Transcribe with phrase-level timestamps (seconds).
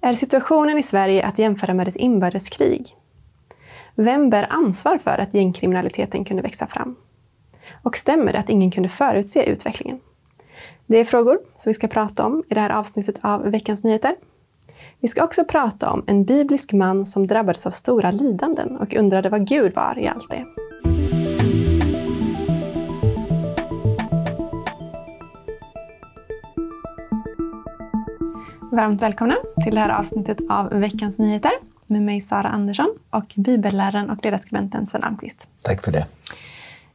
[0.00, 2.96] Är situationen i Sverige att jämföra med ett inbördeskrig?
[3.94, 6.96] Vem bär ansvar för att gängkriminaliteten kunde växa fram?
[7.82, 10.00] Och stämmer det att ingen kunde förutse utvecklingen?
[10.86, 14.14] Det är frågor som vi ska prata om i det här avsnittet av Veckans Nyheter.
[15.00, 19.28] Vi ska också prata om en biblisk man som drabbades av stora lidanden och undrade
[19.28, 20.67] vad Gud var i allt det.
[28.78, 31.50] Varmt välkomna till det här avsnittet av Veckans Nyheter
[31.86, 35.48] med mig Sara Andersson och bibelläraren och ledarskribenten Sven Almqvist.
[35.62, 36.06] Tack för det.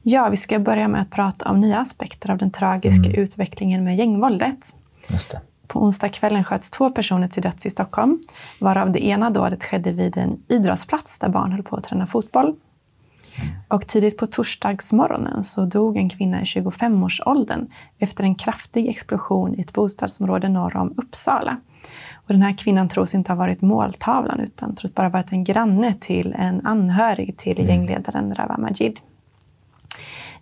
[0.02, 3.22] Ja, vi ska börja med att prata om nya aspekter av den tragiska mm.
[3.22, 4.76] utvecklingen med gängvåldet.
[5.10, 5.42] Just det.
[5.68, 8.20] På onsdagskvällen sköts två personer till döds i Stockholm,
[8.60, 12.46] varav det ena dådet skedde vid en idrottsplats där barn höll på att träna fotboll.
[12.46, 13.54] Mm.
[13.68, 19.62] Och tidigt på torsdagsmorgonen så dog en kvinna i 25-årsåldern efter en kraftig explosion i
[19.62, 21.58] ett bostadsområde norr om Uppsala.
[22.28, 25.94] Och den här kvinnan tros inte ha varit måltavlan utan tros bara varit en granne
[26.00, 27.70] till en anhörig till mm.
[27.70, 29.00] gängledaren Rawa Majid.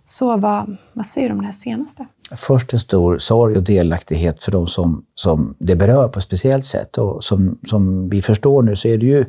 [0.04, 2.06] Så vad, vad säger du om det här senaste?
[2.30, 6.64] Först en stor sorg och delaktighet för de som, som det berör på ett speciellt
[6.64, 6.98] sätt.
[6.98, 9.24] Och som, som vi förstår nu så är det ju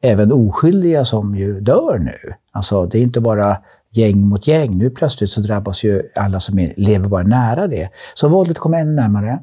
[0.00, 2.34] även oskyldiga som ju dör nu.
[2.52, 3.56] Alltså det är inte bara
[3.96, 4.78] gäng mot gäng.
[4.78, 7.88] Nu plötsligt så drabbas ju alla som är, lever bara nära det.
[8.14, 9.38] Så våldet kommer ännu närmare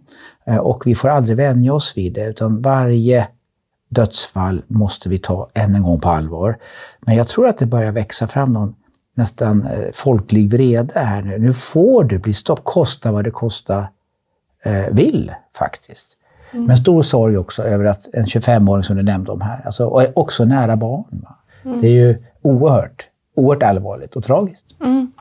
[0.45, 3.27] eh, och vi får aldrig vänja oss vid det utan varje
[3.89, 6.57] dödsfall måste vi ta än en gång på allvar.
[6.99, 8.75] Men jag tror att det börjar växa fram någon
[9.15, 11.39] nästan eh, folklig vrede här nu.
[11.39, 13.88] Nu får det bli stopp, kosta vad det kosta
[14.63, 16.17] eh, vill faktiskt.
[16.53, 16.65] Mm.
[16.65, 20.03] Men stor sorg också över att en 25-åring som du nämnde om här, alltså, och
[20.13, 21.25] också nära barn.
[21.65, 21.81] Mm.
[21.81, 24.65] Det är ju oerhört, oerhört allvarligt och tragiskt.
[24.81, 25.11] Mm.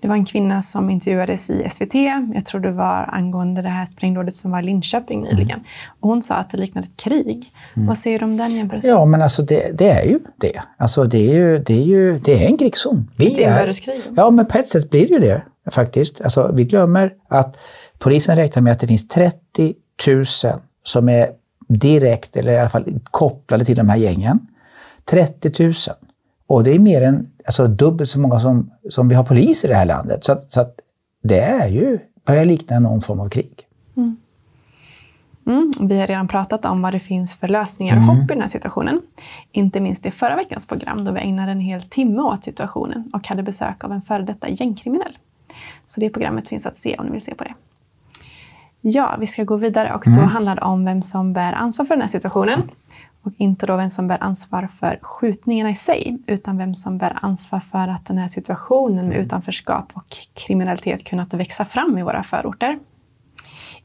[0.00, 1.94] Det var en kvinna som intervjuades i SVT,
[2.34, 5.50] jag tror det var angående det här sprängdådet som var i Linköping nyligen.
[5.50, 5.64] Mm.
[6.00, 7.52] Och hon sa att det liknade ett krig.
[7.76, 7.86] Mm.
[7.86, 8.90] Vad säger du om den jämförelsen?
[8.90, 10.62] Ja, men alltså det, det, är ju det.
[10.76, 13.10] Alltså det är ju, det är ju det är en krigszon.
[13.16, 13.72] Vi är,
[14.16, 16.20] ja, men på ett sätt blir det ju det faktiskt.
[16.20, 17.56] Alltså, vi glömmer att
[17.98, 19.74] polisen räknar med att det finns 30
[20.06, 20.24] 000
[20.84, 21.30] som är
[21.68, 24.38] direkt, eller i alla fall kopplade till de här gängen.
[25.04, 25.74] 30 000.
[26.48, 29.70] Och det är mer än alltså, dubbelt så många som, som vi har poliser i
[29.70, 30.24] det här landet.
[30.24, 30.80] Så, så att
[31.22, 33.66] det är ju, börjar likna någon form av krig.
[33.96, 34.16] Mm.
[35.46, 38.16] Mm, vi har redan pratat om vad det finns för lösningar och mm.
[38.16, 39.00] hopp i den här situationen.
[39.52, 43.28] Inte minst i förra veckans program då vi ägnade en hel timme åt situationen och
[43.28, 45.18] hade besök av en före detta gängkriminell.
[45.84, 47.54] Så det programmet finns att se om ni vill se på det.
[48.80, 50.24] Ja, vi ska gå vidare och då mm.
[50.24, 52.62] handlar det om vem som bär ansvar för den här situationen
[53.28, 57.18] och inte då vem som bär ansvar för skjutningarna i sig, utan vem som bär
[57.22, 62.22] ansvar för att den här situationen med utanförskap och kriminalitet kunnat växa fram i våra
[62.22, 62.78] förorter.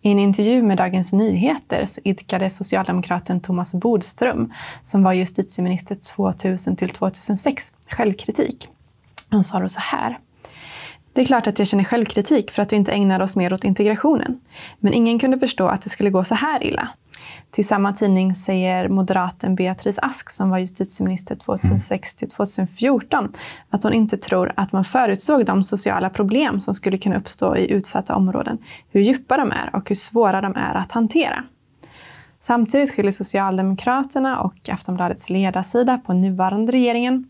[0.01, 6.75] I en intervju med Dagens Nyheter så idkade socialdemokraten Thomas Bodström, som var justitieminister 2000
[6.75, 8.67] till 2006, självkritik.
[9.29, 10.19] Han sa då så här.
[11.13, 13.63] Det är klart att jag känner självkritik för att vi inte ägnade oss mer åt
[13.63, 14.39] integrationen.
[14.79, 16.89] Men ingen kunde förstå att det skulle gå så här illa.
[17.51, 23.31] Till samma tidning säger moderaten Beatrice Ask, som var justitieminister 2006 till 2014,
[23.69, 27.71] att hon inte tror att man förutsåg de sociala problem som skulle kunna uppstå i
[27.71, 28.57] utsatta områden,
[28.89, 31.43] hur djupa de är och hur svåra de är att hantera.
[32.41, 37.29] Samtidigt skyller Socialdemokraterna och Aftonbladets ledarsida på nuvarande regeringen.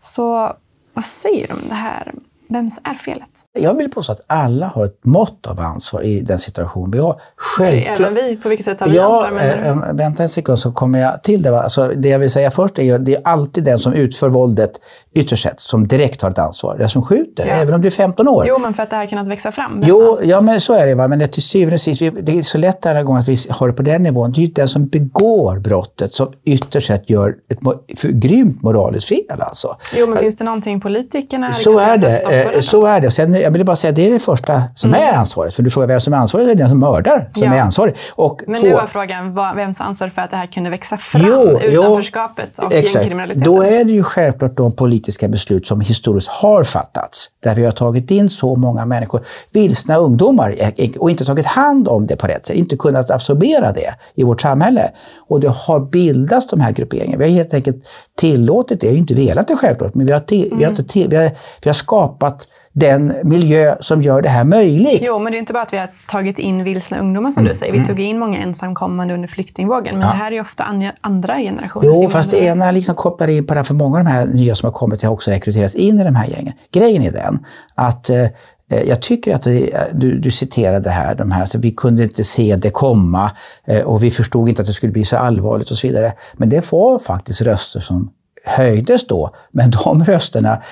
[0.00, 0.56] Så
[0.94, 2.14] vad säger du om det här?
[2.50, 3.28] Vems är felet?
[3.52, 7.20] Jag vill påstå att alla har ett mått av ansvar i den situation vi har.
[7.36, 8.00] Självklart.
[8.00, 8.36] Även vi?
[8.36, 9.30] På vilket sätt har vi ja, ansvar?
[9.30, 11.60] Menar äh, vänta en sekund så kommer jag till det.
[11.60, 14.80] Alltså, det jag vill säga först är att det är alltid den som utför våldet
[15.14, 16.76] ytterst sett som direkt har ett ansvar.
[16.78, 17.54] Den som skjuter, ja.
[17.54, 18.44] även om du är 15 år.
[18.48, 19.82] Jo, men för att det här kunnat växa fram.
[19.86, 20.94] Jo, ja, men så är det.
[20.94, 21.08] Va?
[21.08, 23.36] Men det, till syvende och sist, det är så lätt den här gången att vi
[23.50, 24.32] har det på den nivån.
[24.32, 29.40] Det är ju den som begår brottet som ytterst sett gör ett grymt moraliskt fel.
[29.40, 29.76] Alltså.
[29.96, 32.39] Jo, men finns det någonting politikerna så är det.
[32.44, 33.10] Eh, så är det.
[33.10, 35.08] Sen, jag vill bara säga att det är det första som mm.
[35.08, 35.54] är ansvaret.
[35.54, 37.54] För du frågar vem som är ansvarig, det är den som mördar som ja.
[37.54, 37.94] är ansvarig.
[38.14, 40.70] Och men två, nu var frågan vem som är ansvarig för att det här kunde
[40.70, 43.44] växa fram, jo, utanförskapet och gängkriminaliteten.
[43.44, 47.72] Då är det ju självklart de politiska beslut som historiskt har fattats, där vi har
[47.72, 49.20] tagit in så många människor,
[49.52, 50.56] vilsna ungdomar,
[50.98, 54.40] och inte tagit hand om det på rätt sätt, inte kunnat absorbera det i vårt
[54.40, 54.90] samhälle.
[55.28, 57.18] Och det har bildats de här grupperingarna.
[57.18, 57.84] Vi har helt enkelt
[58.16, 60.58] tillåtit det, vi har inte velat det självklart, men vi har, till, mm.
[60.58, 61.30] vi har, till, vi har,
[61.62, 62.29] vi har skapat
[62.72, 65.02] den miljö som gör det här möjligt.
[65.04, 67.48] Jo, men det är inte bara att vi har tagit in vilsna ungdomar som mm.
[67.48, 67.72] du säger.
[67.72, 67.88] Vi mm.
[67.88, 70.12] tog in många ensamkommande under flyktingvågen, men ja.
[70.12, 70.64] det här är ju ofta
[71.00, 71.86] andra generationer.
[71.86, 74.54] Jo, fast det ena liksom kopplar in på det, för många av de här nya
[74.54, 76.52] som har kommit har också rekryterats in i de här gängen.
[76.72, 78.26] Grejen är den att eh,
[78.70, 82.24] Eh, jag tycker att det, du, du citerade här, de här, så vi kunde inte
[82.24, 83.30] se det komma
[83.64, 86.12] eh, och vi förstod inte att det skulle bli så allvarligt och så vidare.
[86.32, 88.10] Men det var faktiskt röster som
[88.44, 90.62] höjdes då, men de rösterna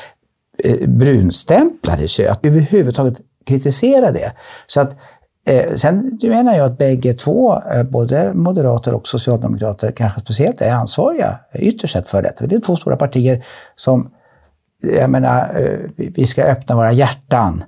[0.64, 2.26] eh, brunstämplades ju.
[2.26, 4.32] Att överhuvudtaget kritisera det.
[4.66, 4.96] Så att,
[5.46, 10.70] eh, sen menar jag att bägge två, eh, både moderater och socialdemokrater, kanske speciellt är
[10.70, 12.46] ansvariga ytterst sett för detta.
[12.46, 13.44] Det är två stora partier
[13.76, 14.10] som,
[14.82, 17.64] jag menar, eh, vi ska öppna våra hjärtan,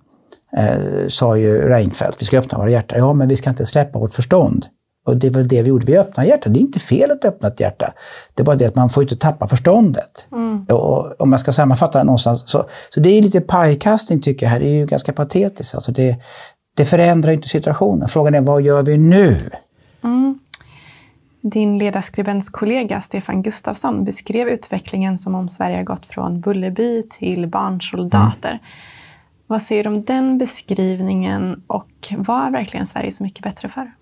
[0.57, 2.23] eh, sa ju Reinfeldt.
[2.23, 2.99] Vi ska öppna våra hjärtan.
[2.99, 4.67] Ja, men vi ska inte släppa vårt förstånd.
[5.07, 5.87] Och det är väl det vi gjorde.
[5.87, 6.55] Vi öppnade hjärtat.
[6.55, 7.93] Det är inte fel att öppna ett hjärta.
[8.35, 10.29] Det är bara det att man får inte tappa förståndet.
[10.33, 10.65] Mm.
[10.65, 12.43] Och om man ska sammanfatta någonstans.
[12.47, 14.61] Så, så det är lite pajkastning tycker jag här.
[14.61, 15.75] Det är ju ganska patetiskt.
[15.75, 16.17] Alltså det,
[16.77, 18.09] det förändrar inte situationen.
[18.09, 19.37] Frågan är vad gör vi nu?
[20.05, 20.39] Mm.
[21.43, 28.51] Din ledarskribenskollega Stefan Gustafsson beskrev utvecklingen som om Sverige har gått från Bullerby till barnsoldater.
[28.51, 28.63] Mm.
[29.47, 33.93] Vad säger du om den beskrivningen och vad är verkligen Sverige så mycket bättre för?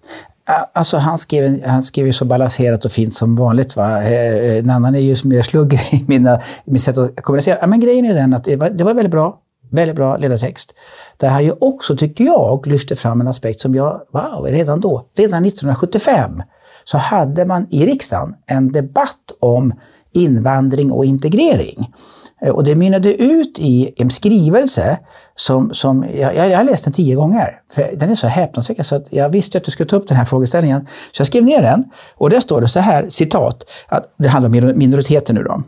[0.72, 3.76] Alltså han skrev, han skrev ju så balanserat och fint som vanligt.
[3.76, 4.02] Va?
[4.02, 7.66] Eh, eh, en annan är ju mer slugger i mina, mitt sätt att kommunicera.
[7.66, 9.38] Men grejen är den att det var, det var väldigt bra.
[9.70, 10.74] Väldigt bra ledartext.
[11.16, 15.06] Där han ju också, tyckte jag, lyfte fram en aspekt som jag, wow, redan då,
[15.16, 16.42] redan 1975,
[16.84, 19.74] så hade man i riksdagen en debatt om
[20.12, 21.92] invandring och integrering.
[22.40, 24.98] Eh, och det mynnade ut i en skrivelse
[25.36, 27.60] som, som jag, jag har läst den tio gånger.
[27.74, 30.16] För den är så häpnadsväckande så att jag visste att du skulle ta upp den
[30.16, 30.86] här frågeställningen.
[31.12, 34.70] Så jag skrev ner den och där står det så här, citat, att det handlar
[34.70, 35.62] om minoriteter nu då.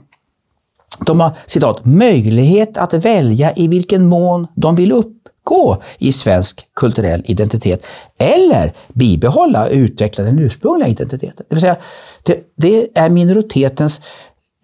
[1.06, 7.22] De har, citat, möjlighet att välja i vilken mån de vill uppgå i svensk kulturell
[7.26, 7.86] identitet
[8.18, 11.46] eller bibehålla och utveckla den ursprungliga identiteten.
[11.48, 11.76] Det vill säga,
[12.22, 14.02] det, det är minoritetens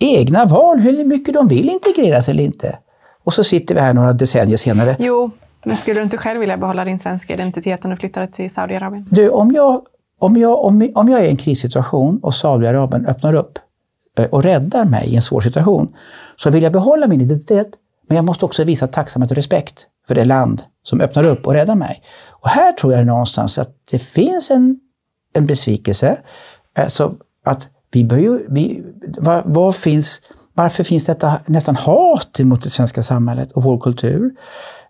[0.01, 2.79] egna val hur mycket de vill integreras eller inte.
[3.25, 4.97] Och så sitter vi här några decennier senare.
[4.99, 5.31] Jo,
[5.65, 9.07] men skulle du inte själv vilja behålla din svenska identitet om du flyttade till Saudiarabien?
[9.11, 9.83] Du, om jag,
[10.19, 13.59] om, jag, om, om jag är i en krissituation och Saudiarabien öppnar upp
[14.19, 15.95] eh, och räddar mig i en svår situation,
[16.37, 17.69] så vill jag behålla min identitet,
[18.09, 21.53] men jag måste också visa tacksamhet och respekt för det land som öppnar upp och
[21.53, 22.03] räddar mig.
[22.31, 24.81] Och här tror jag någonstans att det finns en,
[25.33, 26.19] en besvikelse.
[26.77, 27.15] Alltså
[27.45, 28.85] att vi bör ju, vi,
[29.19, 30.23] var, var finns,
[30.55, 34.31] varför finns detta nästan hat mot det svenska samhället och vår kultur?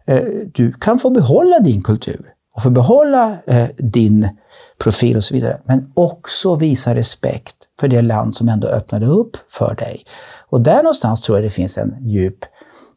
[0.06, 0.22] Eh,
[0.52, 4.28] du kan få behålla din kultur och få behålla eh, din
[4.78, 5.60] profil och så vidare.
[5.64, 10.02] Men också visa respekt för det land som ändå öppnade upp för dig.
[10.48, 12.38] Och där någonstans tror jag det finns en djup,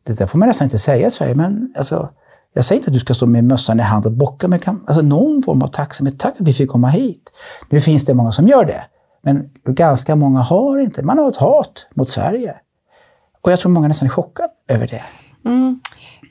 [0.03, 2.09] det där får man nästan inte säga i Sverige, men alltså,
[2.53, 4.83] jag säger inte att du ska stå med mössan i hand och bocka, men kan,
[4.87, 6.19] alltså någon form av tacksamhet.
[6.19, 7.31] Tack att vi fick komma hit.
[7.69, 8.81] Nu finns det många som gör det.
[9.33, 11.03] Men ganska många har inte.
[11.03, 12.55] Man har ett hat mot Sverige.
[13.41, 15.03] Och jag tror många nästan är chockade över det.
[15.45, 15.79] Mm.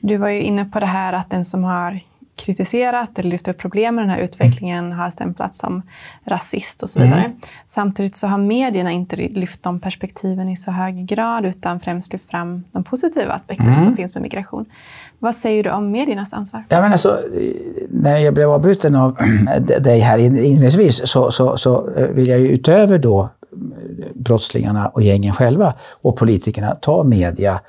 [0.01, 1.99] Du var ju inne på det här att den som har
[2.35, 4.97] kritiserat eller lyft upp problem med den här utvecklingen mm.
[4.97, 5.81] har stämplats som
[6.25, 7.19] rasist och så vidare.
[7.25, 7.37] Mm.
[7.65, 12.29] Samtidigt så har medierna inte lyft de perspektiven i så hög grad utan främst lyft
[12.29, 13.85] fram de positiva aspekterna mm.
[13.85, 14.65] som finns med migration.
[15.19, 16.65] Vad säger du om mediernas ansvar?
[16.69, 17.19] Ja, men alltså,
[17.89, 19.17] när jag blev avbruten av
[19.79, 23.27] dig här inledningsvis så, så, så eh, vill jag ju utöver då eh,
[24.13, 27.59] brottslingarna och gängen själva och politikerna ta media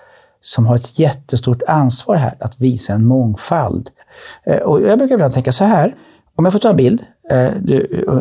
[0.40, 3.90] som har ett jättestort ansvar här att visa en mångfald.
[4.44, 5.94] Eh, och jag brukar ibland tänka så här,
[6.36, 7.02] om jag får ta en bild,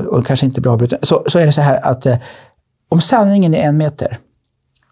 [0.07, 2.07] och kanske inte blir avbruten, så, så är det så här att
[2.89, 4.17] om sanningen är en meter,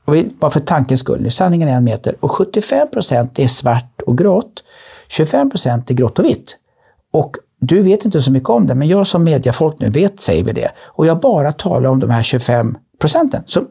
[0.06, 3.48] och vi, bara för tankens skull, nu, sanningen är en meter och 75 procent är
[3.48, 4.64] svart och grått,
[5.08, 6.58] 25 procent är grått och vitt.
[7.12, 10.44] Och du vet inte så mycket om det, men jag som mediafolk nu vet, säger
[10.44, 10.72] vi det.
[10.84, 13.44] Och jag bara talar om de här 25 procenten.
[13.46, 13.64] Så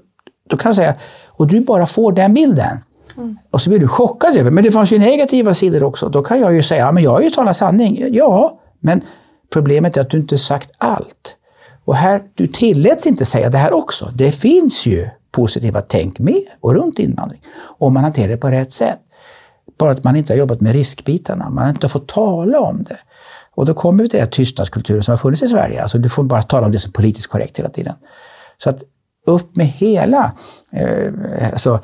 [0.49, 0.95] då kan jag säga,
[1.27, 2.79] och du bara får den bilden.
[3.17, 3.39] Mm.
[3.51, 6.09] Och så blir du chockad över, men det fanns ju negativa sidor också.
[6.09, 8.15] Då kan jag ju säga, ja, men jag har ju talat sanning.
[8.15, 9.01] Ja, men
[9.53, 11.37] problemet är att du inte sagt allt.
[11.85, 14.11] Och här, du tilläts inte säga det här också.
[14.15, 17.41] Det finns ju positiva tänk med och runt invandring.
[17.79, 19.01] Om man hanterar det på rätt sätt.
[19.79, 21.51] Bara att man inte har jobbat med riskbitarna.
[21.51, 22.99] Man har inte fått tala om det.
[23.55, 25.83] Och då kommer vi till den tystnadskulturen som har funnits i Sverige.
[25.83, 27.95] Alltså du får bara tala om det som är politiskt korrekt hela tiden.
[28.57, 28.83] Så att
[29.27, 30.33] upp med hela
[30.73, 31.13] eh,
[31.53, 31.81] alltså,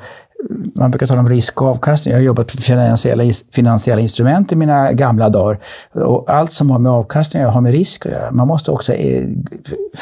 [0.75, 2.11] man brukar tala om risk och avkastning.
[2.11, 5.59] Jag har jobbat med finansiella, finansiella instrument i mina gamla dagar.
[5.91, 8.31] Och allt som har med avkastning har med risk att göra.
[8.31, 9.27] Man måste också, eh,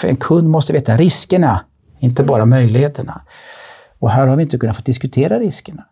[0.03, 1.61] en kund måste veta riskerna,
[1.99, 3.21] inte bara möjligheterna.
[3.99, 5.83] Och här har vi inte kunnat få diskutera riskerna.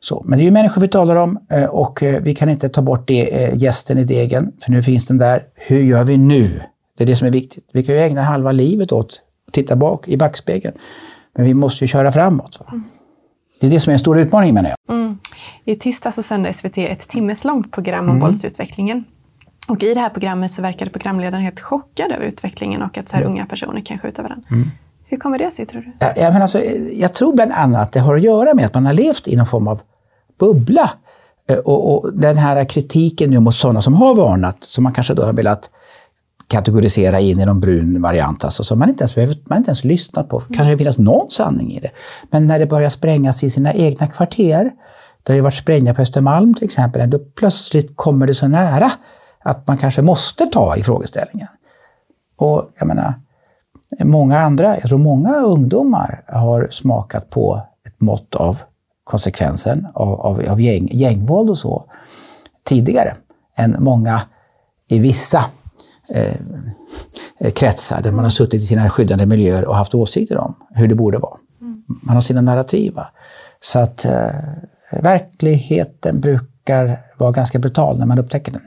[0.00, 2.68] Så, men det är ju människor vi talar om eh, och eh, vi kan inte
[2.68, 5.44] ta bort det, gästen i degen, för nu finns den där.
[5.54, 6.62] Hur gör vi nu?
[6.98, 7.68] Det är det som är viktigt.
[7.72, 10.74] Vi kan ju ägna halva livet åt att titta bak i backspegeln.
[11.36, 12.60] Men vi måste ju köra framåt.
[12.68, 12.84] Mm.
[13.60, 14.96] Det är det som är den stora utmaningen menar jag.
[14.96, 15.18] Mm.
[15.64, 18.20] I tisdag så sände SVT ett timmeslångt program om mm.
[18.20, 19.04] våldsutvecklingen.
[19.68, 23.16] Och I det här programmet så verkade programledaren helt chockad över utvecklingen och att så
[23.16, 23.32] här mm.
[23.32, 24.48] unga personer kan skjuta varandra.
[25.10, 26.06] Hur kommer det sig tror du?
[26.20, 28.86] Ja, men alltså, jag tror bland annat att det har att göra med att man
[28.86, 29.80] har levt i någon form av
[30.38, 30.90] bubbla.
[31.48, 35.14] Eh, och, och den här kritiken nu mot sådana som har varnat, som man kanske
[35.14, 35.70] då har velat
[36.46, 39.84] kategorisera in i någon brun variant, alltså, som man inte ens behöver, man inte ens
[39.84, 40.40] lyssnat på.
[40.40, 41.90] Kan det finnas någon sanning i det.
[42.30, 44.72] Men när det börjar sprängas i sina egna kvarter,
[45.22, 48.90] det har ju varit sprängningar på Östermalm till exempel, då plötsligt kommer det så nära
[49.38, 51.48] att man kanske måste ta i frågeställningen.
[52.36, 53.14] Och jag menar,
[53.98, 58.62] många andra, jag tror många ungdomar har smakat på ett mått av
[59.04, 61.84] konsekvensen av, av, av gäng, gängvåld och så
[62.64, 63.16] tidigare
[63.56, 64.22] än många
[64.88, 65.44] i vissa
[66.14, 66.36] eh,
[67.54, 70.94] kretsar där man har suttit i sina skyddande miljöer och haft åsikter om hur det
[70.94, 71.36] borde vara.
[72.02, 73.08] Man har sina narrativa.
[73.60, 74.30] Så att eh,
[75.02, 78.62] verkligheten brukar vara ganska brutal när man upptäcker den.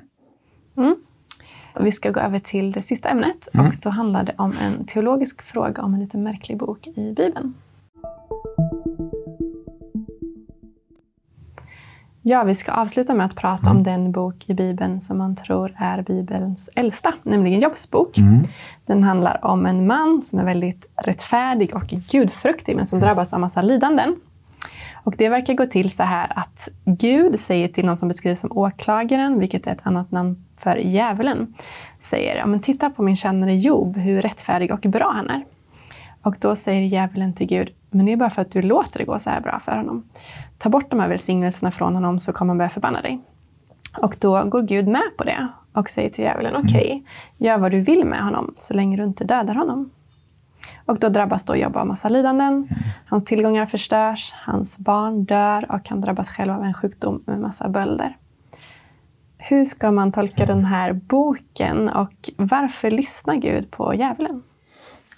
[1.79, 3.67] Vi ska gå över till det sista ämnet mm.
[3.67, 7.53] och då handlar det om en teologisk fråga om en lite märklig bok i Bibeln.
[12.25, 13.77] Ja, vi ska avsluta med att prata mm.
[13.77, 18.17] om den bok i Bibeln som man tror är Bibelns äldsta, nämligen Jobs bok.
[18.17, 18.43] Mm.
[18.85, 23.07] Den handlar om en man som är väldigt rättfärdig och gudfruktig, men som mm.
[23.07, 24.15] drabbas av massa lidanden.
[25.03, 28.57] Och det verkar gå till så här att Gud säger till någon som beskrivs som
[28.57, 31.53] åklagaren, vilket är ett annat namn för djävulen,
[31.99, 35.45] säger ja, men titta på min kännare Job, hur rättfärdig och bra han är.
[36.21, 39.05] Och då säger djävulen till Gud, men det är bara för att du låter det
[39.05, 40.03] gå så här bra för honom.
[40.57, 43.21] Ta bort de här välsignelserna från honom så kommer han börja förbanna dig.
[43.97, 47.71] Och då går Gud med på det och säger till djävulen, okej, okay, gör vad
[47.71, 49.89] du vill med honom så länge du inte dödar honom.
[50.85, 52.53] Och då drabbas då Job av massa lidanden.
[52.53, 52.67] Mm.
[53.05, 57.69] Hans tillgångar förstörs, hans barn dör och han drabbas själv av en sjukdom med massa
[57.69, 58.17] bölder.
[59.37, 64.41] Hur ska man tolka den här boken och varför lyssnar Gud på djävulen?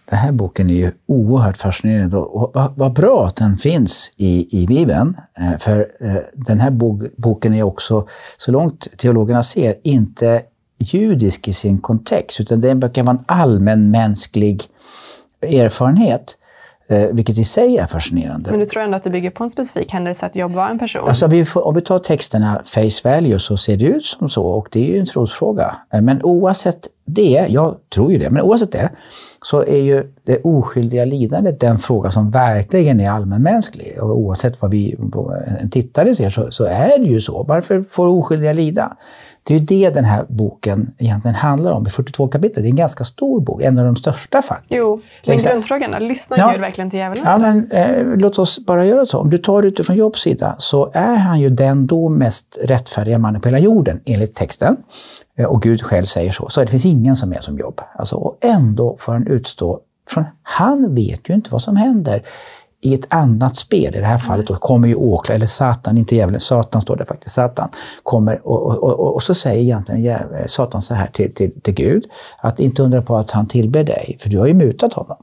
[0.05, 4.61] Den här boken är ju oerhört fascinerande och vad, vad bra att den finns i,
[4.61, 5.17] i Bibeln.
[5.37, 10.41] Eh, för eh, den här bok, boken är också, så långt teologerna ser, inte
[10.77, 14.63] judisk i sin kontext, utan den kan vara en allmänmänsklig
[15.42, 16.38] erfarenhet.
[16.88, 18.51] Eh, vilket i sig är fascinerande.
[18.51, 20.80] Men du tror ändå att det bygger på en specifik händelse att Jobb var en
[20.80, 21.08] person?
[21.08, 24.46] Alltså, vi får, om vi tar texterna face value så ser det ut som så
[24.46, 25.75] och det är ju en trosfråga.
[25.94, 28.89] Eh, men oavsett det, jag tror ju det, men oavsett det
[29.46, 33.98] så är ju det oskyldiga lidandet den fråga som verkligen är allmänmänsklig.
[34.01, 34.96] Och oavsett vad vi,
[35.62, 37.44] en tittare ser så, så är det ju så.
[37.44, 38.98] Varför får oskyldiga lida?
[39.47, 42.63] Det är ju det den här boken egentligen handlar om i 42 kapitel.
[42.63, 44.73] Det är en ganska stor bok, en av de största faktiskt.
[44.73, 47.23] Jo, men grundfrågan då, lyssnar ja, Gud verkligen till djävulen?
[47.25, 49.19] Ja, men eh, låt oss bara göra så.
[49.19, 53.17] Om du tar det utifrån Jobs sida så är han ju den då mest rättfärdiga
[53.17, 54.77] mannen på hela jorden, enligt texten.
[55.37, 56.49] Eh, och Gud själv säger så.
[56.49, 57.81] Så det finns ingen som är som Jobb.
[57.95, 62.21] Alltså, och ändå får han utstå, från, han vet ju inte vad som händer
[62.86, 66.15] i ett annat spel, i det här fallet, då kommer ju åklagaren, eller Satan, inte
[66.15, 67.70] djävulen, Satan står det faktiskt, Satan
[68.04, 72.06] kommer och, och, och, och så säger egentligen Satan så här till, till, till Gud,
[72.38, 75.18] att inte undra på att han tillber dig, för du har ju mutat honom.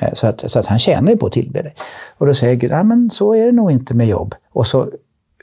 [0.00, 1.74] Eh, så att, så att han tjänar ju på att tillbe dig.
[2.18, 4.34] Och då säger Gud, ja men så är det nog inte med jobb.
[4.52, 4.88] Och så,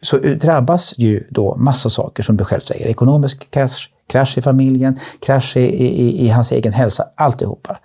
[0.01, 4.99] så drabbas ju då massa saker som du själv säger, ekonomisk krasch, krasch i familjen,
[5.25, 7.77] krasch i, i, i, hans egen hälsa, alltihopa.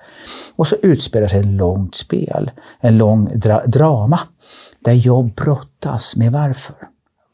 [0.56, 2.50] Och så utspelar sig ett långt spel,
[2.80, 4.20] en lång dra drama,
[4.84, 6.76] där jag brottas med varför.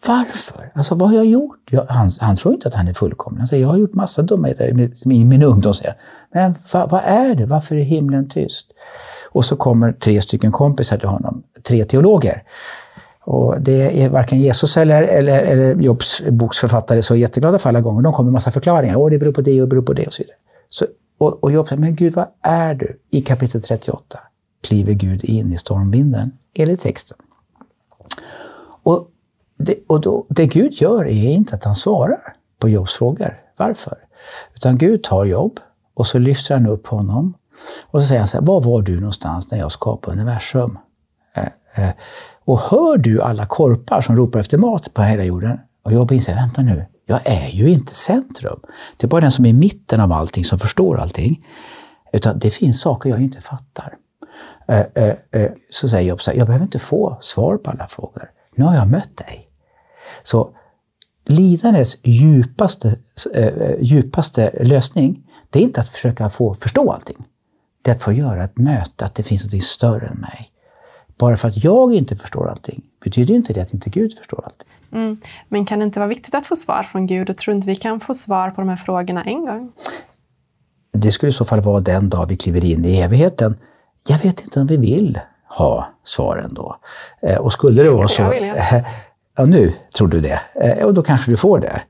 [0.07, 0.73] Varför?
[0.75, 1.59] Alltså vad har jag gjort?
[1.71, 3.39] Jag, han, han, tror inte att han är fullkomlig.
[3.39, 5.75] Han säger, jag har gjort massa dumheter i, min, min ungdom.
[5.75, 5.95] Säger.
[6.35, 7.47] Men va, vad är det?
[7.47, 8.67] Varför är himlen tyst?
[9.31, 12.43] Och så kommer tre stycken kompisar till honom, tre teologer.
[13.31, 18.03] Och det är varken Jesus eller, eller, eller Jobs boksförfattare så jätteglada för alla gånger.
[18.03, 18.97] De kommer med massa förklaringar.
[18.97, 20.37] Åh, det beror på det och det beror på det och så vidare.
[20.69, 20.87] Så,
[21.19, 23.01] och, och Job säger, men Gud, vad är du?
[23.11, 24.19] I kapitel 38
[24.63, 27.19] kliver Gud in i stormvinden, enligt texten.
[28.83, 29.09] Och,
[29.59, 33.41] det, och då, det Gud gör är inte att han svarar på Jobs frågor.
[33.57, 33.99] Varför?
[34.55, 35.61] Utan Gud tar Job
[35.95, 37.35] och så lyfter han upp honom.
[37.87, 40.79] Och så säger han så här, var var du någonstans när jag skapade universum?
[41.35, 41.91] Eh, eh,
[42.49, 45.59] och hör du alla korpar som ropar efter mat på hela jorden?
[45.83, 48.61] Och jag inser, vänta nu, jag är ju inte centrum.
[48.97, 51.47] Det är bara den som är i mitten av allting som förstår allting.
[52.13, 53.95] Utan det finns saker jag inte fattar.
[54.69, 57.87] Eh, eh, eh, så säger jag så här, jag behöver inte få svar på alla
[57.87, 58.31] frågor.
[58.57, 59.49] Nu har jag mött dig.
[60.23, 60.51] Så
[61.25, 62.97] lidandets djupaste,
[63.35, 67.25] eh, eh, djupaste lösning, det är inte att försöka få förstå allting.
[67.83, 70.53] Det är att få göra ett möte, att det finns något större än mig
[71.19, 74.69] bara för att jag inte förstår allting betyder inte det att inte Gud förstår allting.
[74.93, 75.21] Mm.
[75.49, 77.31] Men kan det inte vara viktigt att få svar från Gud?
[77.31, 79.73] Och tror inte vi kan få svar på de här frågorna en gång?
[80.93, 83.57] Det skulle i så fall vara den dag vi kliver in i evigheten.
[84.09, 86.77] Jag vet inte om vi vill ha svaren då.
[87.23, 88.33] Eh, och skulle det vara så...
[89.37, 90.41] Ja, nu tror du det.
[90.55, 91.83] Eh, och då kanske du får det.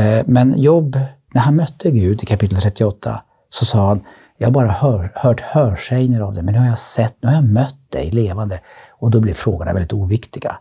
[0.00, 0.98] Eh, men Jobb,
[1.34, 4.04] när han mötte Gud i kapitel 38, så sa han
[4.38, 7.34] jag har bara hör, hört hörsägner av det, men nu har jag sett, nu har
[7.34, 8.60] jag mött dig levande.
[8.90, 10.58] Och då blir frågorna väldigt oviktiga.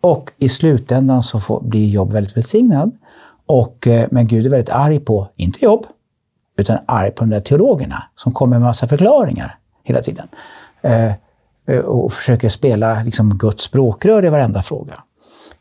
[0.00, 2.90] Och i slutändan så får, blir Jobb väldigt välsignad.
[3.46, 5.86] Och, eh, men Gud är väldigt arg på, inte Jobb,
[6.56, 10.28] utan arg på de där teologerna som kommer med massa förklaringar hela tiden.
[10.82, 11.12] Eh,
[11.66, 15.02] eh och försöker spela liksom Guds språkrör i varenda fråga.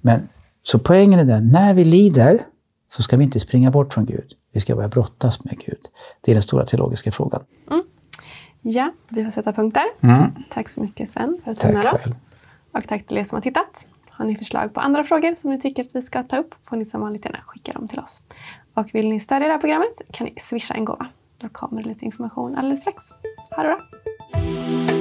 [0.01, 0.27] Men,
[0.63, 2.39] så poängen är den, när vi lider
[2.95, 4.33] så ska vi inte springa bort från Gud.
[4.51, 5.79] Vi ska börja brottas med Gud.
[6.21, 7.43] Det är den stora teologiska frågan.
[7.71, 7.83] Mm.
[8.61, 10.09] Ja, vi får sätta punkt där.
[10.09, 10.31] Mm.
[10.49, 12.17] Tack så mycket Sven för att du var med oss.
[12.71, 13.87] Och tack till er som har tittat.
[14.09, 16.75] Har ni förslag på andra frågor som ni tycker att vi ska ta upp får
[16.75, 18.21] ni som vanligt gärna skicka dem till oss.
[18.73, 21.07] Och vill ni stödja det här programmet kan ni swisha en gåva.
[21.37, 23.03] Då kommer det lite information alldeles strax.
[23.55, 24.92] Ha det bra!